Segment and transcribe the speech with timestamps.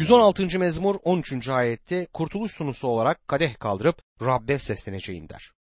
[0.00, 0.58] 116.
[0.58, 1.48] mezmur 13.
[1.48, 5.52] ayette kurtuluş sunusu olarak kadeh kaldırıp Rabbe sesleneceğim der.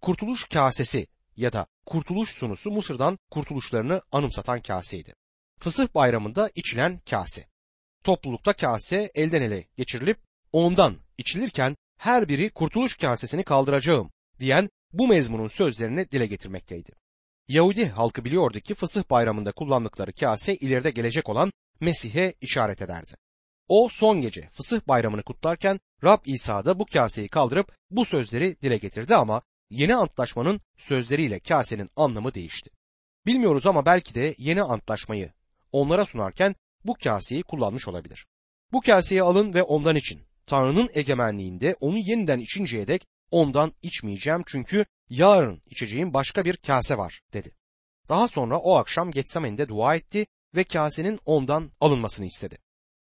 [0.00, 5.14] Kurtuluş kasesi ya da kurtuluş sunusu Mısır'dan kurtuluşlarını anımsatan kaseydi.
[5.60, 7.46] Fısıh bayramında içilen kase.
[8.04, 10.18] Toplulukta kase elden ele geçirilip
[10.52, 14.10] ondan içilirken her biri kurtuluş kasesini kaldıracağım
[14.40, 16.92] diyen bu mezmunun sözlerini dile getirmekteydi.
[17.48, 23.14] Yahudi halkı biliyordu ki fısıh bayramında kullandıkları kase ileride gelecek olan Mesih'e işaret ederdi.
[23.68, 28.76] O son gece fısıh bayramını kutlarken Rab İsa da bu kaseyi kaldırıp bu sözleri dile
[28.76, 32.70] getirdi ama yeni antlaşmanın sözleriyle kasenin anlamı değişti.
[33.26, 35.32] Bilmiyoruz ama belki de yeni antlaşmayı
[35.72, 38.26] onlara sunarken bu kaseyi kullanmış olabilir.
[38.72, 40.20] Bu kaseyi alın ve ondan için.
[40.46, 47.20] Tanrı'nın egemenliğinde onu yeniden içinceye dek ondan içmeyeceğim çünkü yarın içeceğim başka bir kase var
[47.32, 47.50] dedi.
[48.08, 52.58] Daha sonra o akşam Getsemen'de dua etti ve kasenin ondan alınmasını istedi.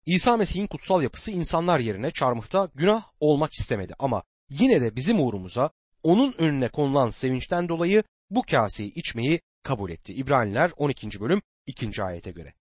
[0.07, 5.70] İsa Mesih'in kutsal yapısı insanlar yerine çarmıhta günah olmak istemedi ama yine de bizim uğrumuza
[6.03, 10.15] onun önüne konulan sevinçten dolayı bu kaseyi içmeyi kabul etti.
[10.15, 11.20] İbraniler 12.
[11.20, 12.03] bölüm 2.
[12.03, 12.55] ayete göre.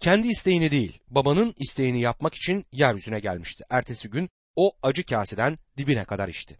[0.00, 3.64] Kendi isteğini değil, babanın isteğini yapmak için yeryüzüne gelmişti.
[3.70, 6.58] Ertesi gün o acı kaseden dibine kadar içti.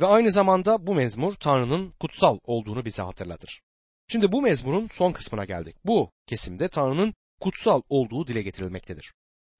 [0.00, 3.62] Ve aynı zamanda bu mezmur Tanrı'nın kutsal olduğunu bize hatırlatır.
[4.08, 5.76] Şimdi bu mezmurun son kısmına geldik.
[5.84, 9.12] Bu kesimde Tanrı'nın kutsal olduğu dile getirilmektedir.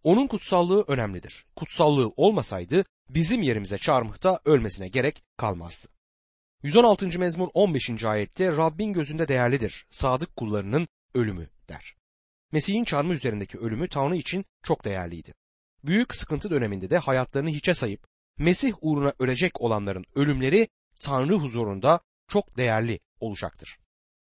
[0.02, 1.44] Onun kutsallığı önemlidir.
[1.56, 5.88] Kutsallığı olmasaydı bizim yerimize çarmıhta ölmesine gerek kalmazdı.
[6.62, 7.18] 116.
[7.18, 8.04] mezmur 15.
[8.04, 11.94] ayette Rabbin gözünde değerlidir, sadık kullarının ölümü der.
[12.52, 15.34] Mesih'in çarmıh üzerindeki ölümü Tanrı için çok değerliydi.
[15.84, 18.06] Büyük sıkıntı döneminde de hayatlarını hiçe sayıp
[18.38, 20.68] Mesih uğruna ölecek olanların ölümleri
[21.00, 23.78] Tanrı huzurunda çok değerli olacaktır.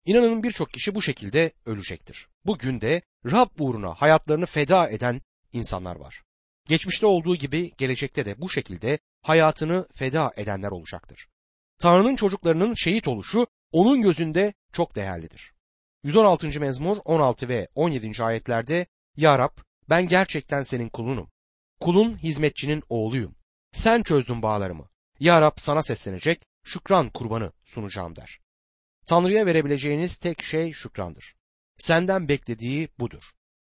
[0.05, 2.29] İnanın birçok kişi bu şekilde ölecektir.
[2.45, 5.21] Bugün de Rab uğruna hayatlarını feda eden
[5.53, 6.23] insanlar var.
[6.69, 11.29] Geçmişte olduğu gibi gelecekte de bu şekilde hayatını feda edenler olacaktır.
[11.79, 15.53] Tanrı'nın çocuklarının şehit oluşu onun gözünde çok değerlidir.
[16.03, 16.61] 116.
[16.61, 18.23] mezmur 16 ve 17.
[18.23, 21.31] ayetlerde Ya Rab ben gerçekten senin kulunum.
[21.81, 23.37] Kulun hizmetçinin oğluyum.
[23.73, 24.89] Sen çözdün bağlarımı.
[25.21, 28.41] Ya Rab sana seslenecek, şükran kurbanı sunacağım der.
[29.07, 31.37] Tanrı'ya verebileceğiniz tek şey şükrandır.
[31.79, 33.23] Senden beklediği budur.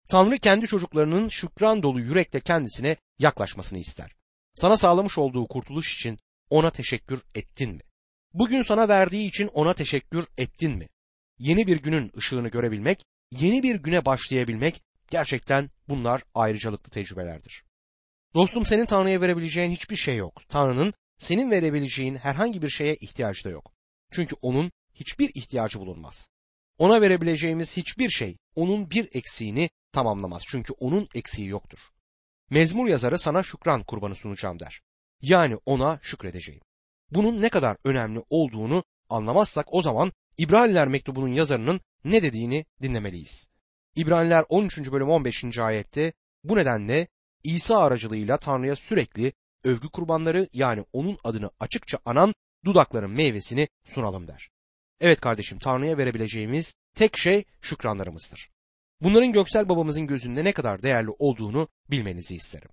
[0.09, 4.11] Tanrı kendi çocuklarının şükran dolu yürekle kendisine yaklaşmasını ister.
[4.55, 7.81] Sana sağlamış olduğu kurtuluş için ona teşekkür ettin mi?
[8.33, 10.87] Bugün sana verdiği için ona teşekkür ettin mi?
[11.37, 17.63] Yeni bir günün ışığını görebilmek, yeni bir güne başlayabilmek gerçekten bunlar ayrıcalıklı tecrübelerdir.
[18.33, 20.41] Dostum senin Tanrı'ya verebileceğin hiçbir şey yok.
[20.47, 23.71] Tanrı'nın senin verebileceğin herhangi bir şeye ihtiyacı da yok.
[24.11, 26.29] Çünkü onun hiçbir ihtiyacı bulunmaz.
[26.77, 30.43] Ona verebileceğimiz hiçbir şey onun bir eksiğini tamamlamaz.
[30.47, 31.79] Çünkü onun eksiği yoktur.
[32.49, 34.81] Mezmur yazarı sana şükran kurbanı sunacağım der.
[35.21, 36.61] Yani ona şükredeceğim.
[37.11, 43.49] Bunun ne kadar önemli olduğunu anlamazsak o zaman İbraniler mektubunun yazarının ne dediğini dinlemeliyiz.
[43.95, 44.77] İbraniler 13.
[44.91, 45.57] bölüm 15.
[45.59, 46.13] ayette
[46.43, 47.07] bu nedenle
[47.43, 49.33] İsa aracılığıyla Tanrı'ya sürekli
[49.63, 52.33] övgü kurbanları yani onun adını açıkça anan
[52.65, 54.49] dudakların meyvesini sunalım der.
[54.99, 58.54] Evet kardeşim Tanrı'ya verebileceğimiz tek şey şükranlarımızdır.
[59.05, 62.69] Bunların göksel babamızın gözünde ne kadar değerli olduğunu bilmenizi isterim.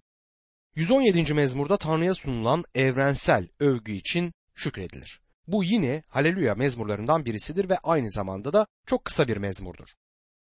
[0.75, 1.35] 117.
[1.35, 5.21] mezmurda Tanrı'ya sunulan evrensel övgü için şükredilir.
[5.47, 9.89] Bu yine Haleluya mezmurlarından birisidir ve aynı zamanda da çok kısa bir mezmurdur.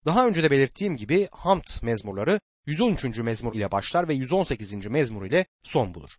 [0.05, 3.05] Daha önce de belirttiğim gibi Hamd mezmurları 113.
[3.19, 4.87] mezmur ile başlar ve 118.
[4.87, 6.11] mezmur ile son bulur.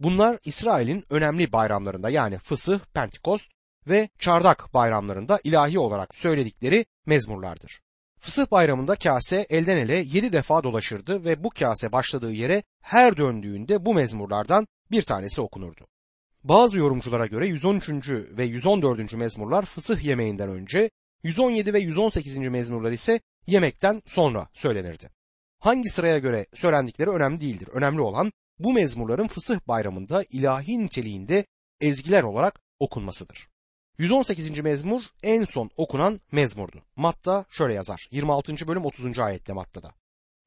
[0.00, 3.46] Bunlar İsrail'in önemli bayramlarında yani Fısıh, Pentikost
[3.86, 7.83] ve Çardak bayramlarında ilahi olarak söyledikleri mezmurlardır.
[8.24, 13.84] Fısıh bayramında kase elden ele yedi defa dolaşırdı ve bu kase başladığı yere her döndüğünde
[13.84, 15.86] bu mezmurlardan bir tanesi okunurdu.
[16.44, 17.88] Bazı yorumculara göre 113.
[18.10, 19.14] ve 114.
[19.14, 20.90] mezmurlar fısıh yemeğinden önce,
[21.22, 22.38] 117 ve 118.
[22.38, 25.10] mezmurlar ise yemekten sonra söylenirdi.
[25.58, 27.68] Hangi sıraya göre söylendikleri önemli değildir.
[27.72, 31.44] Önemli olan bu mezmurların fısıh bayramında ilahi niteliğinde
[31.80, 33.53] ezgiler olarak okunmasıdır.
[33.98, 34.60] 118.
[34.60, 36.82] mezmur en son okunan mezmurdu.
[36.96, 38.08] Matta şöyle yazar.
[38.10, 38.68] 26.
[38.68, 39.18] bölüm 30.
[39.18, 39.92] ayette Matta'da.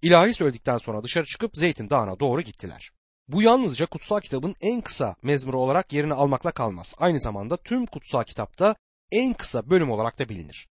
[0.01, 2.91] İlahi söyledikten sonra dışarı çıkıp Zeytin Dağı'na doğru gittiler.
[3.27, 6.95] Bu yalnızca kutsal kitabın en kısa mezmuru olarak yerini almakla kalmaz.
[6.97, 8.75] Aynı zamanda tüm kutsal kitapta
[9.11, 10.67] en kısa bölüm olarak da bilinir.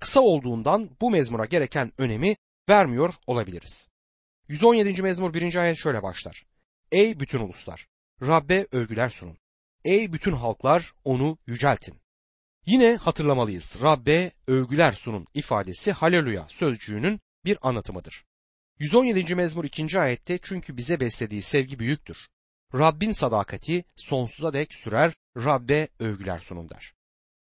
[0.00, 2.36] Kısa olduğundan bu mezmura gereken önemi
[2.68, 3.88] vermiyor olabiliriz.
[4.48, 5.02] 117.
[5.02, 5.54] mezmur 1.
[5.54, 6.46] ayet şöyle başlar.
[6.92, 7.88] Ey bütün uluslar!
[8.22, 9.38] Rabbe övgüler sunun.
[9.84, 12.05] Ey bütün halklar onu yüceltin.
[12.66, 13.78] Yine hatırlamalıyız.
[13.82, 18.24] Rabbe övgüler sunun ifadesi haleluya sözcüğünün bir anlatımıdır.
[18.78, 19.34] 117.
[19.34, 19.98] mezmur 2.
[20.00, 22.28] ayette çünkü bize beslediği sevgi büyüktür.
[22.74, 26.94] Rabbin sadakati sonsuza dek sürer, Rabbe övgüler sunun der.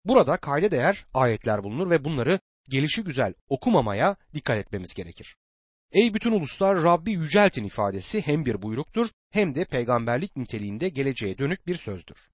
[0.06, 2.40] Burada kayda değer ayetler bulunur ve bunları
[2.70, 5.36] gelişi güzel okumamaya dikkat etmemiz gerekir.
[5.92, 11.68] Ey bütün uluslar Rabbi yüceltin ifadesi hem bir buyruktur hem de peygamberlik niteliğinde geleceğe dönük
[11.68, 12.30] bir sözdür.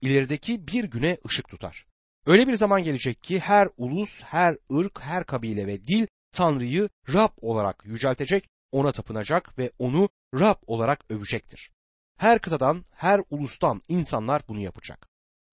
[0.00, 1.86] İlerideki bir güne ışık tutar.
[2.26, 7.30] Öyle bir zaman gelecek ki her ulus, her ırk, her kabile ve dil Tanrı'yı Rab
[7.40, 11.70] olarak yüceltecek, ona tapınacak ve onu Rab olarak övecektir.
[12.18, 15.08] Her kıtadan, her ulustan insanlar bunu yapacak.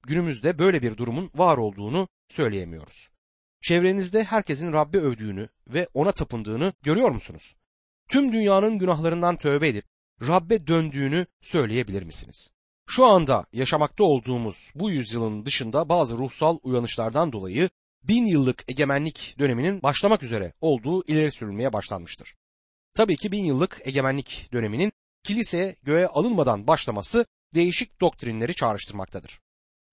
[0.07, 3.09] Günümüzde böyle bir durumun var olduğunu söyleyemiyoruz.
[3.61, 7.55] Çevrenizde herkesin Rabbi övdüğünü ve ona tapındığını görüyor musunuz?
[8.09, 9.85] Tüm dünyanın günahlarından tövbe edip
[10.21, 12.52] Rabbe döndüğünü söyleyebilir misiniz?
[12.87, 17.69] Şu anda yaşamakta olduğumuz bu yüzyılın dışında bazı ruhsal uyanışlardan dolayı
[18.03, 22.35] bin yıllık egemenlik döneminin başlamak üzere olduğu ileri sürülmeye başlanmıştır.
[22.93, 24.91] Tabii ki bin yıllık egemenlik döneminin
[25.23, 29.39] kilise göğe alınmadan başlaması değişik doktrinleri çağrıştırmaktadır.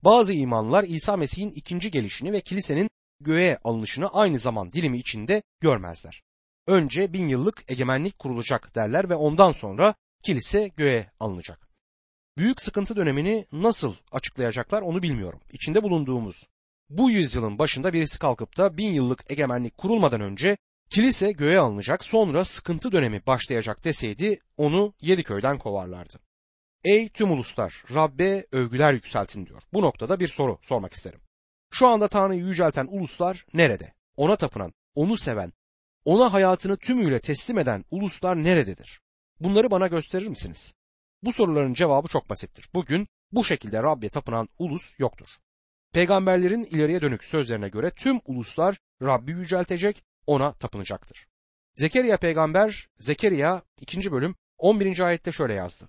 [0.04, 2.90] Bazı imanlar İsa Mesih'in ikinci gelişini ve kilisenin
[3.20, 6.22] göğe alınışını aynı zaman dilimi içinde görmezler.
[6.66, 11.69] Önce bin yıllık egemenlik kurulacak derler ve ondan sonra kilise göğe alınacak.
[12.38, 15.40] Büyük sıkıntı dönemini nasıl açıklayacaklar onu bilmiyorum.
[15.52, 16.50] İçinde bulunduğumuz
[16.90, 20.56] bu yüzyılın başında birisi kalkıp da bin yıllık egemenlik kurulmadan önce
[20.90, 26.20] kilise göğe alınacak sonra sıkıntı dönemi başlayacak deseydi onu yedi köyden kovarlardı.
[26.84, 29.62] Ey tüm uluslar Rabbe övgüler yükseltin diyor.
[29.72, 31.20] Bu noktada bir soru sormak isterim.
[31.70, 33.92] Şu anda Tanrı'yı yücelten uluslar nerede?
[34.16, 35.52] Ona tapınan, onu seven,
[36.04, 39.00] ona hayatını tümüyle teslim eden uluslar nerededir?
[39.40, 40.74] Bunları bana gösterir misiniz?
[41.22, 42.68] Bu soruların cevabı çok basittir.
[42.74, 45.28] Bugün bu şekilde Rabbe tapınan ulus yoktur.
[45.92, 51.26] Peygamberlerin ileriye dönük sözlerine göre tüm uluslar Rabbi yüceltecek, ona tapınacaktır.
[51.74, 54.12] Zekeriya peygamber, Zekeriya 2.
[54.12, 55.00] bölüm 11.
[55.00, 55.88] ayette şöyle yazdı.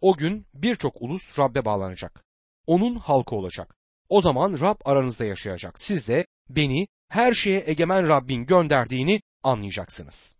[0.00, 2.24] O gün birçok ulus Rab'be bağlanacak.
[2.66, 3.76] Onun halkı olacak.
[4.08, 5.80] O zaman Rab aranızda yaşayacak.
[5.80, 10.34] Siz de beni her şeye egemen Rabbin gönderdiğini anlayacaksınız.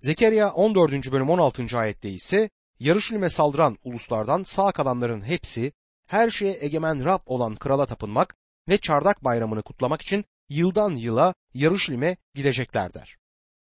[0.00, 1.12] Zekeriya 14.
[1.12, 1.78] bölüm 16.
[1.78, 2.50] ayette ise
[2.82, 5.72] Yarışülme saldıran uluslardan sağ kalanların hepsi
[6.06, 8.34] her şeye egemen Rab olan krala tapınmak
[8.68, 13.16] ve çardak bayramını kutlamak için yıldan yıla Yarışlim'e gidecekler der.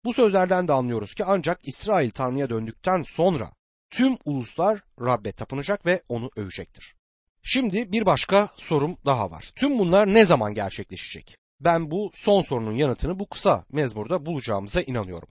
[0.04, 3.50] Bu sözlerden de anlıyoruz ki ancak İsrail Tanrı'ya döndükten sonra
[3.90, 6.94] tüm uluslar Rab'be tapınacak ve onu övecektir.
[7.42, 9.52] Şimdi bir başka sorum daha var.
[9.56, 11.36] Tüm bunlar ne zaman gerçekleşecek?
[11.60, 15.28] Ben bu son sorunun yanıtını bu kısa mezmurda bulacağımıza inanıyorum.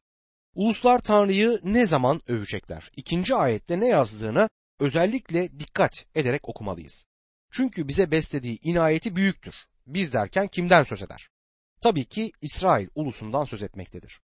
[0.58, 2.92] Uluslar Tanrı'yı ne zaman övecekler?
[2.96, 4.50] İkinci ayette ne yazdığına
[4.80, 7.06] özellikle dikkat ederek okumalıyız.
[7.52, 9.56] Çünkü bize beslediği inayeti büyüktür.
[9.88, 11.30] Biz derken kimden söz eder?
[11.82, 14.20] Tabii ki İsrail ulusundan söz etmektedir.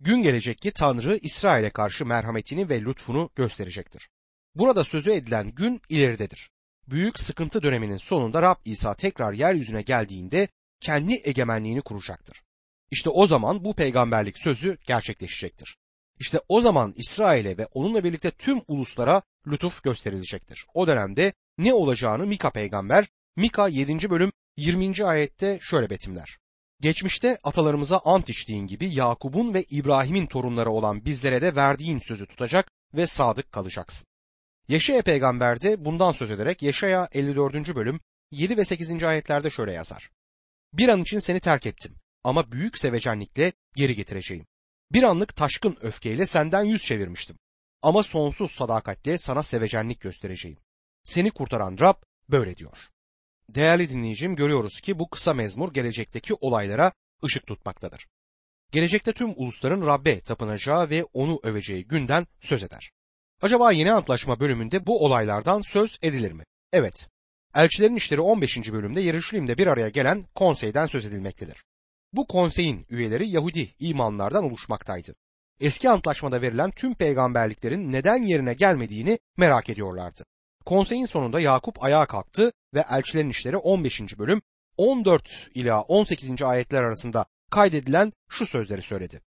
[0.00, 4.08] Gün gelecek ki Tanrı İsrail'e karşı merhametini ve lütfunu gösterecektir.
[4.54, 6.50] Burada sözü edilen gün ileridedir.
[6.88, 10.48] Büyük sıkıntı döneminin sonunda Rab İsa tekrar yeryüzüne geldiğinde
[10.80, 12.45] kendi egemenliğini kuracaktır.
[12.90, 15.76] İşte o zaman bu peygamberlik sözü gerçekleşecektir.
[16.18, 20.66] İşte o zaman İsrail'e ve onunla birlikte tüm uluslara lütuf gösterilecektir.
[20.74, 23.06] O dönemde ne olacağını Mika peygamber
[23.36, 24.10] Mika 7.
[24.10, 25.04] bölüm 20.
[25.04, 26.38] ayette şöyle betimler.
[26.80, 32.70] Geçmişte atalarımıza ant içtiğin gibi Yakub'un ve İbrahim'in torunları olan bizlere de verdiğin sözü tutacak
[32.94, 34.06] ve sadık kalacaksın.
[34.68, 37.74] Yeşaya peygamber de bundan söz ederek Yeşaya 54.
[37.74, 38.00] bölüm
[38.30, 39.02] 7 ve 8.
[39.02, 40.10] ayetlerde şöyle yazar.
[40.72, 41.94] Bir an için seni terk ettim
[42.26, 44.46] ama büyük sevecenlikle geri getireceğim.
[44.92, 47.38] Bir anlık taşkın öfkeyle senden yüz çevirmiştim.
[47.82, 50.58] Ama sonsuz sadakatle sana sevecenlik göstereceğim.
[51.04, 51.94] Seni kurtaran Rab
[52.28, 52.78] böyle diyor.
[53.48, 56.92] Değerli dinleyicim görüyoruz ki bu kısa mezmur gelecekteki olaylara
[57.24, 58.06] ışık tutmaktadır.
[58.72, 62.90] Gelecekte tüm ulusların Rabbe tapınacağı ve onu öveceği günden söz eder.
[63.42, 66.44] Acaba yeni antlaşma bölümünde bu olaylardan söz edilir mi?
[66.72, 67.08] Evet.
[67.54, 68.72] Elçilerin İşleri 15.
[68.72, 71.62] bölümde Yeruşalim'de bir araya gelen konseyden söz edilmektedir.
[72.12, 75.14] Bu konseyin üyeleri Yahudi imanlardan oluşmaktaydı.
[75.60, 80.24] Eski antlaşmada verilen tüm peygamberliklerin neden yerine gelmediğini merak ediyorlardı.
[80.64, 84.18] Konseyin sonunda Yakup ayağa kalktı ve elçilerin işleri 15.
[84.18, 84.42] bölüm
[84.76, 86.42] 14 ila 18.
[86.42, 89.20] ayetler arasında kaydedilen şu sözleri söyledi.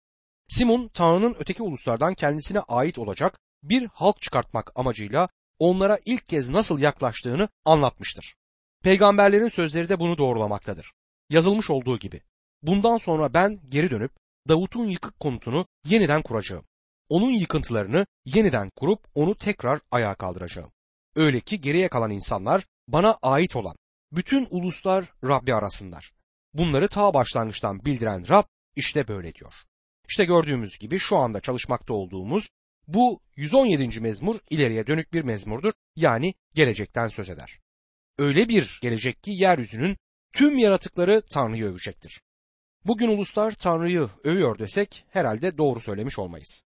[0.48, 6.80] Simon Tanrı'nın öteki uluslardan kendisine ait olacak bir halk çıkartmak amacıyla onlara ilk kez nasıl
[6.80, 8.36] yaklaştığını anlatmıştır.
[8.84, 10.92] Peygamberlerin sözleri de bunu doğrulamaktadır.
[11.30, 12.22] Yazılmış olduğu gibi.
[12.62, 14.12] Bundan sonra ben geri dönüp
[14.48, 16.66] Davut'un yıkık konutunu yeniden kuracağım.
[17.10, 20.72] Onun yıkıntılarını yeniden kurup onu tekrar ayağa kaldıracağım.
[21.16, 23.76] Öyle ki geriye kalan insanlar bana ait olan
[24.12, 26.12] bütün uluslar Rabbi arasınlar.
[26.54, 28.44] Bunları ta başlangıçtan bildiren Rab
[28.76, 29.54] işte böyle diyor.
[30.10, 32.50] İşte gördüğümüz gibi şu anda çalışmakta olduğumuz
[32.88, 34.00] bu 117.
[34.00, 35.74] mezmur ileriye dönük bir mezmurdur.
[35.96, 37.60] Yani gelecekten söz eder.
[38.18, 39.98] Öyle bir gelecek ki yeryüzünün
[40.34, 42.22] tüm yaratıkları Tanrı'yı övecektir.
[42.86, 46.64] Bugün uluslar Tanrı'yı övüyor desek herhalde doğru söylemiş olmayız.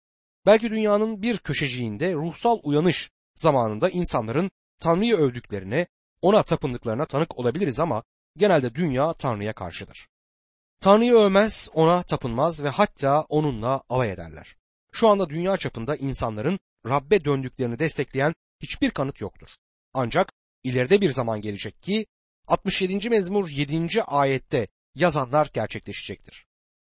[0.47, 5.87] Belki dünyanın bir köşeciğinde ruhsal uyanış zamanında insanların Tanrı'yı övdüklerine,
[6.23, 8.03] ona tapındıklarına tanık olabiliriz ama
[8.37, 10.09] genelde dünya Tanrı'ya karşıdır.
[10.81, 14.57] Tanrı'yı övmez, ona tapınmaz ve hatta onunla alay ederler.
[14.93, 19.49] Şu anda dünya çapında insanların Rabbe döndüklerini destekleyen hiçbir kanıt yoktur.
[19.95, 20.33] Ancak
[20.65, 22.07] ileride bir zaman gelecek ki
[22.47, 23.11] 67.
[23.11, 24.03] mezmur 7.
[24.03, 26.47] ayette yazanlar gerçekleşecektir.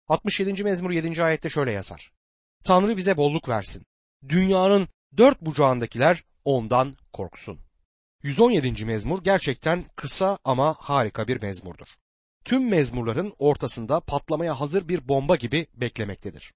[0.07, 0.63] 67.
[0.63, 1.23] mezmur 7.
[1.23, 2.11] ayette şöyle yazar.
[2.63, 3.85] Tanrı bize bolluk versin.
[4.29, 4.87] Dünyanın
[5.17, 7.59] dört bucağındakiler ondan korksun.
[8.23, 8.85] 117.
[8.85, 11.87] mezmur gerçekten kısa ama harika bir mezmurdur.
[12.45, 16.53] Tüm mezmurların ortasında patlamaya hazır bir bomba gibi beklemektedir.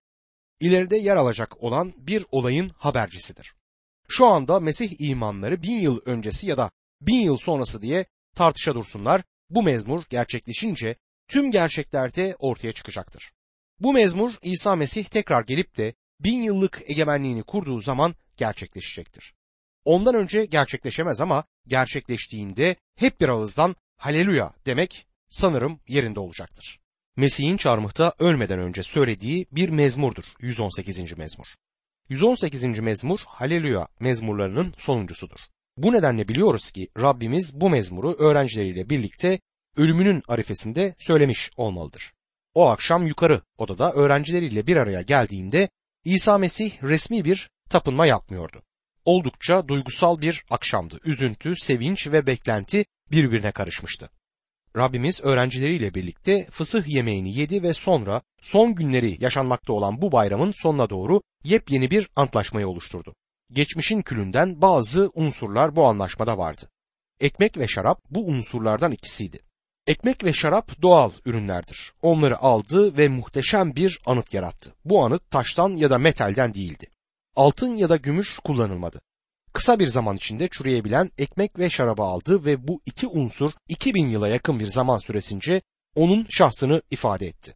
[0.59, 3.55] İleride yer alacak olan bir olayın habercisidir.
[4.07, 6.71] Şu anda Mesih imanları bin yıl öncesi ya da
[7.01, 8.05] bin yıl sonrası diye
[8.35, 9.21] tartışa dursunlar.
[9.49, 10.95] Bu mezmur gerçekleşince
[11.31, 13.31] tüm gerçekler de ortaya çıkacaktır.
[13.79, 19.33] Bu mezmur İsa Mesih tekrar gelip de bin yıllık egemenliğini kurduğu zaman gerçekleşecektir.
[19.85, 26.79] Ondan önce gerçekleşemez ama gerçekleştiğinde hep bir ağızdan haleluya demek sanırım yerinde olacaktır.
[27.17, 31.17] Mesih'in çarmıhta ölmeden önce söylediği bir mezmurdur 118.
[31.17, 31.47] mezmur.
[32.09, 32.63] 118.
[32.63, 35.39] mezmur haleluya mezmurlarının sonuncusudur.
[35.77, 39.39] Bu nedenle biliyoruz ki Rabbimiz bu mezmuru öğrencileriyle birlikte
[39.77, 42.13] ölümünün arifesinde söylemiş olmalıdır.
[42.53, 45.69] O akşam yukarı odada öğrencileriyle bir araya geldiğinde
[46.05, 48.61] İsa Mesih resmi bir tapınma yapmıyordu.
[49.05, 50.99] Oldukça duygusal bir akşamdı.
[51.05, 54.09] Üzüntü, sevinç ve beklenti birbirine karışmıştı.
[54.77, 60.89] Rabbimiz öğrencileriyle birlikte fısıh yemeğini yedi ve sonra son günleri yaşanmakta olan bu bayramın sonuna
[60.89, 63.15] doğru yepyeni bir antlaşmayı oluşturdu.
[63.51, 66.69] Geçmişin külünden bazı unsurlar bu anlaşmada vardı.
[67.19, 69.39] Ekmek ve şarap bu unsurlardan ikisiydi.
[69.87, 71.93] Ekmek ve şarap doğal ürünlerdir.
[72.01, 74.73] Onları aldı ve muhteşem bir anıt yarattı.
[74.85, 76.87] Bu anıt taştan ya da metalden değildi.
[77.35, 79.01] Altın ya da gümüş kullanılmadı.
[79.53, 84.27] Kısa bir zaman içinde çürüyebilen ekmek ve şarabı aldı ve bu iki unsur 2000 yıla
[84.27, 85.61] yakın bir zaman süresince
[85.95, 87.55] onun şahsını ifade etti.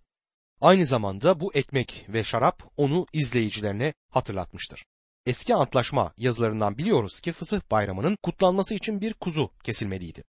[0.62, 4.86] Aynı zamanda bu ekmek ve şarap onu izleyicilerine hatırlatmıştır.
[5.26, 10.24] Eski antlaşma yazılarından biliyoruz ki Fısıh Bayramı'nın kutlanması için bir kuzu kesilmeliydi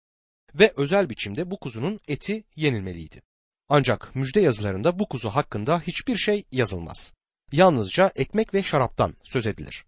[0.54, 3.22] ve özel biçimde bu kuzunun eti yenilmeliydi.
[3.68, 7.14] Ancak müjde yazılarında bu kuzu hakkında hiçbir şey yazılmaz.
[7.52, 9.84] Yalnızca ekmek ve şaraptan söz edilir.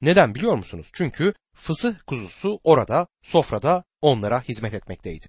[0.00, 0.90] Neden biliyor musunuz?
[0.92, 5.26] Çünkü fısıh kuzusu orada, sofrada onlara hizmet etmekteydi.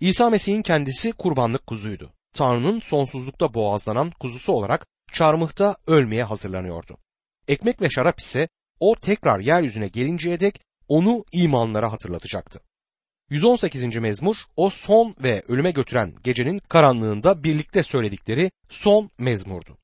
[0.00, 2.12] İsa Mesih'in kendisi kurbanlık kuzuydu.
[2.34, 6.98] Tanrı'nın sonsuzlukta boğazlanan kuzusu olarak çarmıhta ölmeye hazırlanıyordu.
[7.48, 8.48] Ekmek ve şarap ise
[8.80, 12.60] o tekrar yeryüzüne gelinceye dek onu imanlara hatırlatacaktı.
[13.30, 13.96] 118.
[13.96, 19.78] mezmur o son ve ölüme götüren gecenin karanlığında birlikte söyledikleri son mezmurdu.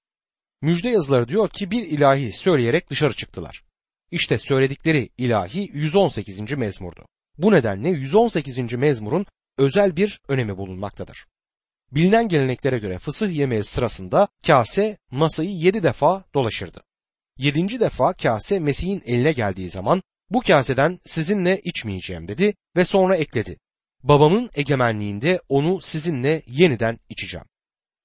[0.63, 3.63] Müjde yazıları diyor ki bir ilahi söyleyerek dışarı çıktılar.
[4.11, 6.53] İşte söyledikleri ilahi 118.
[6.53, 7.07] mezmurdu.
[7.39, 8.73] Bu nedenle 118.
[8.73, 9.27] mezmurun
[9.59, 11.27] özel bir önemi bulunmaktadır.
[11.93, 16.83] Bilinen geleneklere göre fısıh yemeği sırasında kase masayı yedi defa dolaşırdı.
[17.39, 23.59] Yedinci defa kase Mesih'in eline geldiği zaman bu kaseden sizinle içmeyeceğim dedi ve sonra ekledi.
[24.03, 27.47] Babamın egemenliğinde onu sizinle yeniden içeceğim.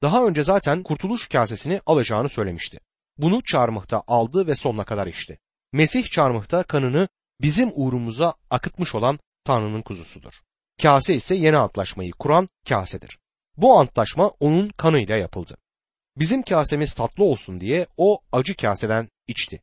[0.02, 2.80] Daha önce zaten kurtuluş kasesini alacağını söylemişti.
[3.18, 5.40] Bunu çarmıhta aldı ve sonuna kadar içti.
[5.74, 7.08] Mesih çarmıhta kanını
[7.42, 10.34] bizim uğrumuza akıtmış olan Tanrı'nın kuzusudur.
[10.82, 13.20] Kase ise yeni antlaşmayı kuran kasedir.
[13.58, 15.58] Bu antlaşma onun kanıyla yapıldı.
[16.18, 19.62] Bizim kasemiz tatlı olsun diye o acı kaseden içti.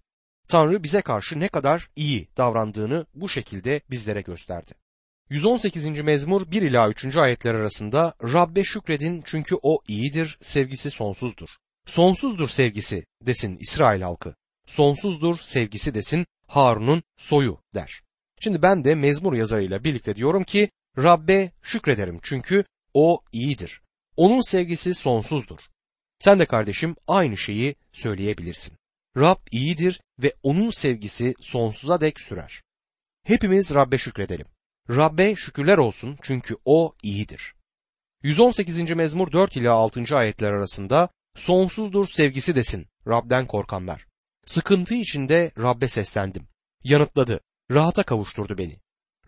[0.49, 4.73] Tanrı bize karşı ne kadar iyi davrandığını bu şekilde bizlere gösterdi.
[5.31, 5.87] 118.
[5.87, 7.17] mezmur 1 ila 3.
[7.17, 11.49] ayetler arasında Rabbe şükredin çünkü o iyidir, sevgisi sonsuzdur.
[11.87, 14.35] Sonsuzdur sevgisi desin İsrail halkı.
[14.67, 18.03] Sonsuzdur sevgisi desin Harun'un soyu der.
[18.41, 22.65] Şimdi ben de mezmur yazarıyla birlikte diyorum ki Rabbe şükrederim çünkü
[22.95, 23.83] o iyidir.
[24.17, 25.61] Onun sevgisi sonsuzdur.
[26.19, 28.78] Sen de kardeşim aynı şeyi söyleyebilirsin.
[29.21, 32.63] Rab iyidir ve onun sevgisi sonsuza dek sürer.
[33.25, 34.47] Hepimiz Rabbe şükredelim.
[34.91, 37.55] Rabbe şükürler olsun çünkü o iyidir.
[38.23, 38.91] 118.
[38.97, 40.17] mezmur 4 ila 6.
[40.17, 44.07] ayetler arasında sonsuzdur sevgisi desin Rab'den korkanlar.
[44.47, 46.49] Sıkıntı içinde Rab'be seslendim.
[46.85, 48.81] Yanıtladı, rahata kavuşturdu beni.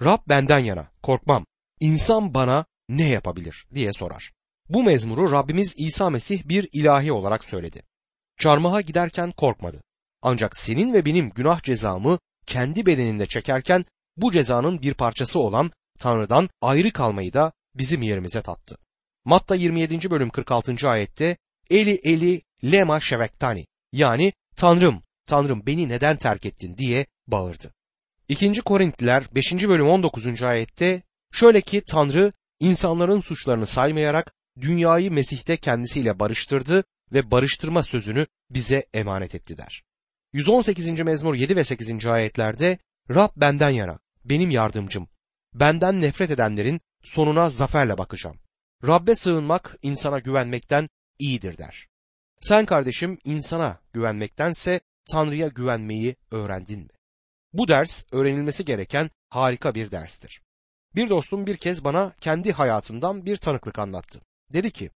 [0.04, 1.47] Rab benden yana, korkmam.
[1.80, 4.32] İnsan bana ne yapabilir diye sorar.
[4.68, 7.82] Bu mezmuru Rabbimiz İsa Mesih bir ilahi olarak söyledi.
[8.40, 9.82] Çarmıha giderken korkmadı.
[10.23, 13.85] Ancak senin ve benim günah cezamı kendi bedeninde çekerken
[14.16, 18.76] bu cezanın bir parçası olan Tanrı'dan ayrı kalmayı da bizim yerimize tattı.
[19.25, 20.11] Matta 27.
[20.11, 20.88] bölüm 46.
[20.88, 21.37] ayette
[21.70, 27.75] Eli Eli lema şevektani yani Tanrım, Tanrım beni neden terk ettin diye bağırdı.
[28.28, 28.61] 2.
[28.61, 29.52] Korintliler 5.
[29.52, 30.42] bölüm 19.
[30.42, 38.87] ayette şöyle ki Tanrı insanların suçlarını saymayarak dünyayı Mesih'te kendisiyle barıştırdı ve barıştırma sözünü bize
[38.95, 39.83] emanet etti der.
[40.33, 40.90] 118.
[40.90, 42.07] mezmur 7 ve 8.
[42.07, 42.79] ayetlerde
[43.11, 45.09] Rab benden yana, benim yardımcım.
[45.55, 48.37] Benden nefret edenlerin sonuna zaferle bakacağım.
[48.87, 50.88] Rabbe sığınmak insana güvenmekten
[51.19, 51.88] iyidir der.
[52.40, 54.81] Sen kardeşim insana güvenmektense
[55.12, 56.88] Tanrı'ya güvenmeyi öğrendin mi?
[57.52, 60.43] Bu ders öğrenilmesi gereken harika bir derstir.
[60.95, 64.21] Bir dostum bir kez bana kendi hayatından bir tanıklık anlattı.
[64.52, 64.90] Dedi ki,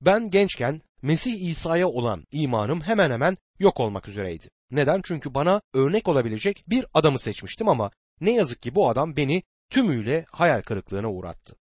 [0.00, 4.48] ben gençken Mesih İsa'ya olan imanım hemen hemen yok olmak üzereydi.
[4.70, 5.00] Neden?
[5.04, 7.90] Çünkü bana örnek olabilecek bir adamı seçmiştim ama
[8.20, 11.56] ne yazık ki bu adam beni tümüyle hayal kırıklığına uğrattı.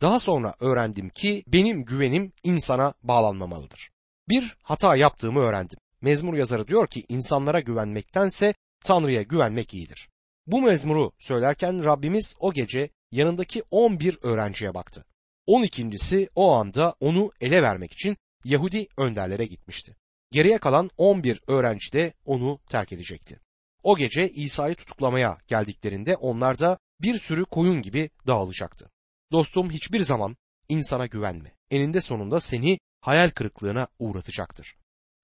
[0.00, 3.90] Daha sonra öğrendim ki benim güvenim insana bağlanmamalıdır.
[4.28, 5.78] Bir hata yaptığımı öğrendim.
[6.00, 10.08] Mezmur yazarı diyor ki insanlara güvenmektense Tanrı'ya güvenmek iyidir.
[10.46, 15.04] Bu mezmuru söylerken Rabbimiz o gece yanındaki 11 öğrenciye baktı.
[15.48, 19.96] 12.si o anda onu ele vermek için Yahudi önderlere gitmişti.
[20.32, 23.40] Geriye kalan 11 öğrenci de onu terk edecekti.
[23.82, 28.90] O gece İsa'yı tutuklamaya geldiklerinde onlar da bir sürü koyun gibi dağılacaktı.
[29.32, 30.36] Dostum hiçbir zaman
[30.68, 31.56] insana güvenme.
[31.70, 34.76] Eninde sonunda seni hayal kırıklığına uğratacaktır.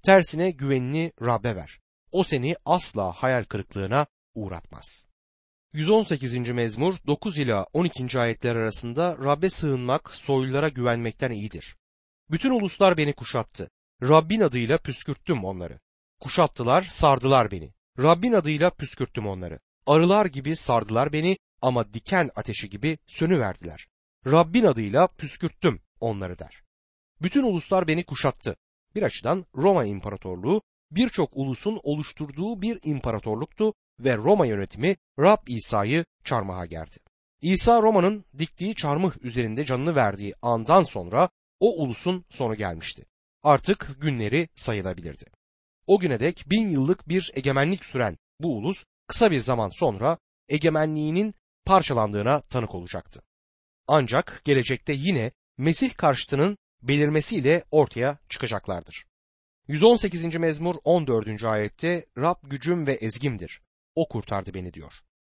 [0.03, 1.81] Tersine güvenini Rab'be ver.
[2.13, 5.07] O seni asla hayal kırıklığına uğratmaz.
[5.73, 6.35] 118.
[6.35, 8.19] mezmur 9 ila 12.
[8.19, 11.77] ayetler arasında Rab'be sığınmak soylulara güvenmekten iyidir.
[12.31, 13.71] Bütün uluslar beni kuşattı.
[14.03, 15.81] Rabbin adıyla püskürttüm onları.
[16.21, 17.75] Kuşattılar, sardılar beni.
[17.99, 19.59] Rabbin adıyla püskürttüm onları.
[19.87, 23.89] Arılar gibi sardılar beni ama diken ateşi gibi sönüverdiler.
[24.27, 26.63] Rabbin adıyla püskürttüm onları der.
[27.23, 28.57] Bütün uluslar beni kuşattı.
[28.95, 36.67] Bir açıdan Roma İmparatorluğu birçok ulusun oluşturduğu bir imparatorluktu ve Roma yönetimi Rab İsa'yı çarmıha
[36.67, 36.97] gerdi.
[37.41, 41.29] İsa Roma'nın diktiği çarmıh üzerinde canını verdiği andan sonra
[41.61, 43.05] o ulusun sonu gelmişti.
[43.43, 45.25] Artık günleri sayılabilirdi.
[45.87, 51.35] O güne dek bin yıllık bir egemenlik süren bu ulus kısa bir zaman sonra egemenliğinin
[51.65, 53.23] parçalandığına tanık olacaktı.
[53.87, 59.05] Ancak gelecekte yine Mesih karşıtının belirmesiyle ortaya çıkacaklardır.
[59.69, 60.35] 118.
[60.35, 61.45] mezmur 14.
[61.45, 63.61] ayette Rab gücüm ve ezgimdir.
[63.95, 64.93] O kurtardı beni diyor.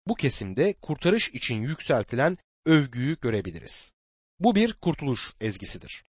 [0.06, 3.92] Bu kesimde kurtarış için yükseltilen övgüyü görebiliriz.
[4.40, 6.04] Bu bir kurtuluş ezgisidir.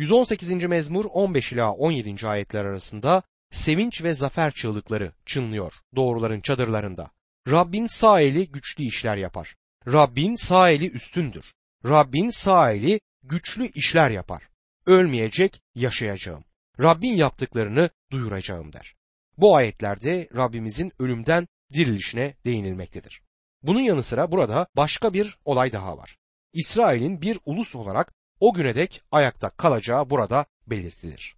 [0.00, 0.52] 118.
[0.52, 2.26] mezmur 15 ila 17.
[2.26, 7.10] ayetler arasında sevinç ve zafer çığlıkları çınlıyor doğruların çadırlarında.
[7.48, 9.56] Rabbin sağ eli güçlü işler yapar.
[9.86, 11.52] Rabbin sağ eli üstündür.
[11.84, 14.48] Rabbin sağ eli güçlü işler yapar.
[14.86, 16.44] Ölmeyecek, yaşayacağım.
[16.80, 18.94] Rabbin yaptıklarını duyuracağım der.
[19.38, 23.22] Bu ayetlerde Rabbimizin ölümden dirilişine değinilmektedir.
[23.62, 26.16] Bunun yanı sıra burada başka bir olay daha var.
[26.52, 31.36] İsrail'in bir ulus olarak o güne dek ayakta kalacağı burada belirtilir.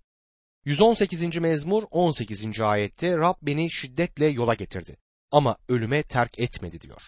[0.65, 1.37] 118.
[1.37, 2.61] mezmur 18.
[2.61, 4.97] ayette Rab beni şiddetle yola getirdi
[5.31, 7.03] ama ölüme terk etmedi diyor.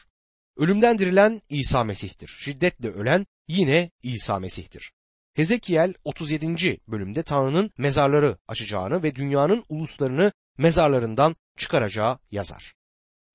[0.57, 2.37] Ölümden dirilen İsa Mesih'tir.
[2.39, 4.93] Şiddetle ölen yine İsa Mesih'tir.
[5.35, 6.81] Hezekiel 37.
[6.89, 12.75] bölümde Tanrı'nın mezarları açacağını ve dünyanın uluslarını mezarlarından çıkaracağı yazar.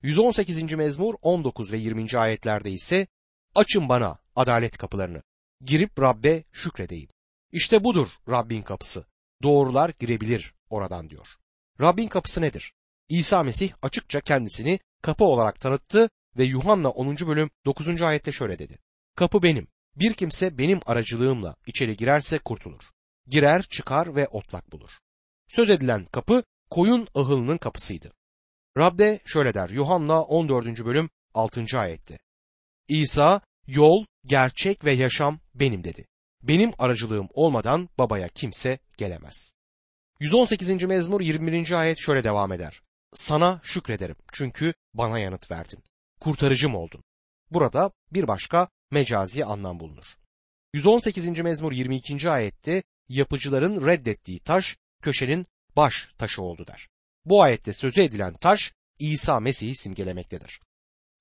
[0.02, 0.74] 118.
[0.74, 2.19] mezmur 19 ve 20.
[2.19, 3.08] ayetlerde ise
[3.56, 5.22] açın bana adalet kapılarını
[5.62, 7.10] girip Rabbe şükredeyim.
[7.52, 9.06] İşte budur Rabbin kapısı.
[9.43, 11.28] Doğrular girebilir oradan diyor.
[11.82, 12.74] Rabbin kapısı nedir?
[13.10, 17.17] İsa Mesih açıkça kendisini kapı olarak tanıttı ve Yuhanna 10.
[17.17, 18.02] bölüm 9.
[18.02, 18.80] ayette şöyle dedi.
[19.15, 19.67] Kapı benim.
[19.95, 22.84] Bir kimse benim aracılığımla içeri girerse kurtulur.
[23.28, 24.91] Girer, çıkar ve otlak bulur.
[25.48, 28.13] Söz edilen kapı koyun ahılının kapısıydı.
[28.78, 30.86] Rabbe şöyle der Yuhanna 14.
[30.86, 31.65] bölüm 6.
[31.80, 32.19] ayette.
[32.88, 36.05] İsa yol, gerçek ve yaşam benim dedi.
[36.43, 39.53] Benim aracılığım olmadan babaya kimse gelemez.
[40.19, 40.84] 118.
[40.84, 41.71] mezmur 21.
[41.71, 42.82] ayet şöyle devam eder.
[43.13, 45.84] Sana şükrederim çünkü bana yanıt verdin.
[46.19, 47.03] Kurtarıcım oldun.
[47.51, 50.05] Burada bir başka mecazi anlam bulunur.
[50.73, 51.27] 118.
[51.27, 52.29] mezmur 22.
[52.29, 56.88] ayette yapıcıların reddettiği taş köşenin baş taşı oldu der.
[57.25, 60.60] Bu ayette sözü edilen taş İsa Mesih'i simgelemektedir.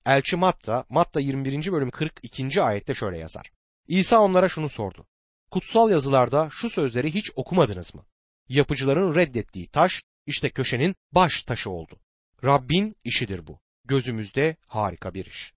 [0.05, 1.71] Elçi Matta, Matta 21.
[1.71, 2.61] bölüm 42.
[2.61, 3.51] ayette şöyle yazar.
[3.87, 5.07] İsa onlara şunu sordu.
[5.51, 8.05] Kutsal yazılarda şu sözleri hiç okumadınız mı?
[8.49, 11.99] Yapıcıların reddettiği taş İşte köşenin baş taşı oldu.
[12.43, 13.59] Rabbin işidir bu.
[13.85, 15.53] Gözümüzde harika bir iş.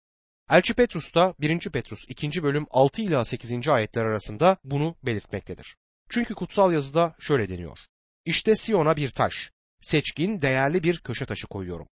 [0.51, 1.59] Elçi Petrus da 1.
[1.59, 2.43] Petrus 2.
[2.43, 3.69] bölüm 6 ila 8.
[3.69, 5.77] ayetler arasında bunu belirtmektedir.
[6.09, 7.79] Çünkü kutsal yazıda şöyle deniyor.
[8.25, 9.51] İşte Siyon'a bir taş,
[9.81, 11.89] seçkin, değerli bir köşe taşı koyuyorum.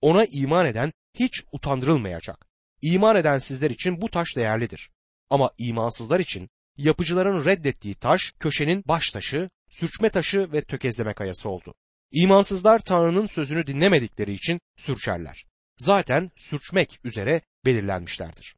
[0.00, 2.46] Ona iman eden hiç utandırılmayacak.
[2.82, 4.90] İman eden sizler için bu taş değerlidir.
[5.30, 11.74] Ama imansızlar için yapıcıların reddettiği taş köşenin baş taşı, sürçme taşı ve tökezleme kayası oldu.
[12.12, 15.44] İmansızlar Tanrı'nın sözünü dinlemedikleri için sürçerler.
[15.78, 18.56] Zaten sürçmek üzere belirlenmişlerdir.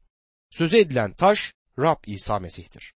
[0.51, 2.93] Söze edilen taş Rab İsa Mesih'tir.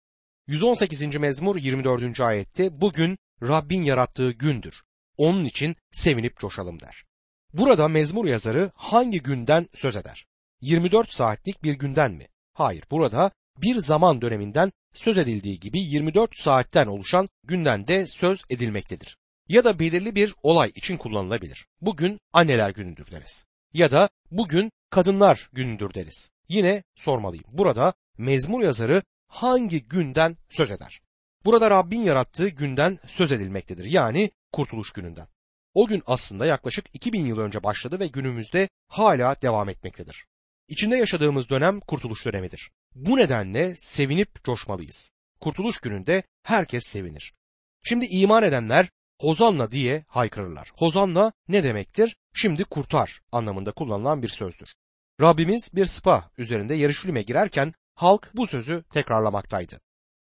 [0.47, 1.17] 118.
[1.17, 2.21] mezmur 24.
[2.21, 4.83] ayette bugün Rabbin yarattığı gündür.
[5.17, 7.05] Onun için sevinip coşalım der.
[7.53, 10.27] Burada mezmur yazarı hangi günden söz eder?
[10.61, 12.27] 24 saatlik bir günden mi?
[12.55, 19.17] Hayır, burada bir zaman döneminden söz edildiği gibi 24 saatten oluşan günden de söz edilmektedir.
[19.49, 21.67] Ya da belirli bir olay için kullanılabilir.
[21.81, 23.45] Bugün anneler günüdür deriz.
[23.73, 26.31] Ya da bugün kadınlar günüdür deriz.
[26.49, 27.45] Yine sormalıyım.
[27.53, 31.01] Burada mezmur yazarı hangi günden söz eder?
[31.45, 33.85] Burada Rabbin yarattığı günden söz edilmektedir.
[33.85, 35.27] Yani kurtuluş gününden.
[35.75, 40.27] O gün aslında yaklaşık 2000 yıl önce başladı ve günümüzde hala devam etmektedir.
[40.69, 42.71] İçinde yaşadığımız dönem kurtuluş dönemidir.
[42.95, 45.13] Bu nedenle sevinip coşmalıyız.
[45.41, 47.35] Kurtuluş gününde herkes sevinir.
[47.83, 48.89] Şimdi iman edenler
[49.21, 50.73] Hozanna diye haykırırlar.
[50.77, 52.17] Hozanna ne demektir?
[52.35, 54.75] Şimdi kurtar anlamında kullanılan bir sözdür.
[55.21, 59.81] Rabbimiz bir spa üzerinde Yeruşalim'e girerken halk bu sözü tekrarlamaktaydı.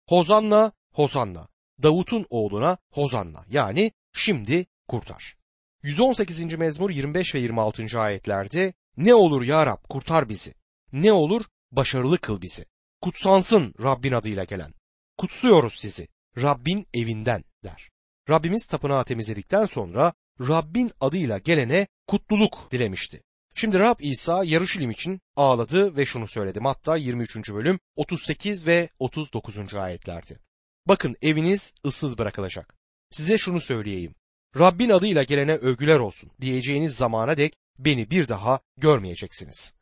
[0.10, 1.48] Hozanna, Hozanna,
[1.84, 5.39] Davut'un oğluna Hozanna yani şimdi kurtar.
[5.84, 6.58] 118.
[6.58, 8.00] mezmur 25 ve 26.
[8.00, 10.54] ayetlerde ne olur ya Rab kurtar bizi.
[10.94, 12.66] Ne olur başarılı kıl bizi.
[13.02, 14.74] Kutsansın Rabbin adıyla gelen.
[15.18, 17.90] Kutsuyoruz sizi Rabbin evinden der.
[18.30, 23.22] Rabbimiz tapınağı temizledikten sonra Rabbin adıyla gelene kutluluk dilemişti.
[23.56, 26.60] Şimdi Rab İsa Yarışilim için ağladı ve şunu söyledi.
[26.60, 27.36] Matta 23.
[27.54, 29.76] bölüm 38 ve 39.
[29.76, 30.40] ayetlerdi.
[30.88, 32.76] Bakın eviniz ıssız bırakılacak.
[33.12, 34.16] Size şunu söyleyeyim.
[34.58, 39.74] Rabbin adıyla gelene övgüler olsun diyeceğiniz zamana dek beni bir daha görmeyeceksiniz.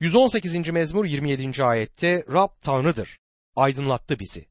[0.00, 0.68] 118.
[0.68, 1.64] mezmur 27.
[1.64, 3.18] ayette Rab Tanrı'dır.
[3.56, 4.46] Aydınlattı bizi.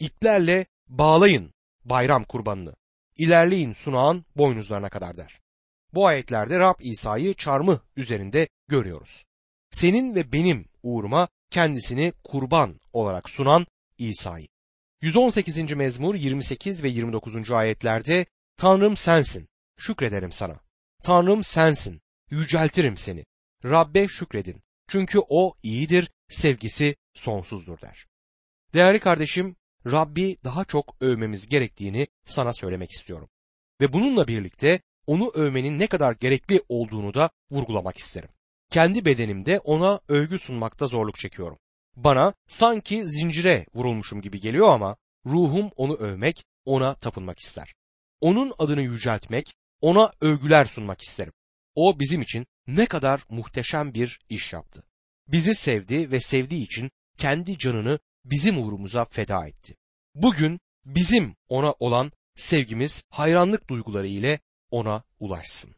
[0.00, 1.52] İplerle bağlayın
[1.84, 2.74] bayram kurbanını.
[3.16, 5.40] İlerleyin sunağın boynuzlarına kadar der.
[5.94, 9.24] Bu ayetlerde Rab İsa'yı çarmıh üzerinde görüyoruz.
[9.70, 13.66] Senin ve benim uğruma kendisini kurban olarak sunan
[13.98, 14.46] İsa'yı.
[15.02, 15.72] 118.
[15.72, 17.50] mezmur 28 ve 29.
[17.50, 18.26] ayetlerde
[18.58, 20.60] Tanrım sensin, şükrederim sana.
[21.02, 23.24] Tanrım sensin, yüceltirim seni.
[23.64, 28.06] Rabbe şükredin, çünkü o iyidir, sevgisi sonsuzdur der.
[28.74, 33.28] Değerli kardeşim, Rabbi daha çok övmemiz gerektiğini sana söylemek istiyorum.
[33.80, 38.30] Ve bununla birlikte onu övmenin ne kadar gerekli olduğunu da vurgulamak isterim.
[38.70, 41.58] Kendi bedenimde ona övgü sunmakta zorluk çekiyorum.
[41.96, 47.77] Bana sanki zincire vurulmuşum gibi geliyor ama ruhum onu övmek, ona tapınmak ister.
[48.20, 51.32] Onun adını yüceltmek, ona övgüler sunmak isterim.
[51.74, 54.84] O bizim için ne kadar muhteşem bir iş yaptı.
[55.28, 59.76] Bizi sevdi ve sevdiği için kendi canını bizim uğrumuza feda etti.
[60.14, 65.74] Bugün bizim ona olan sevgimiz hayranlık duyguları ile ona ulaşsın.